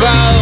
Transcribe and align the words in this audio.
control 0.00 0.39